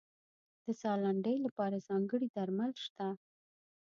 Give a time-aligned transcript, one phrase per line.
[0.63, 3.07] د ساه لنډۍ لپاره ځانګړي درمل شته.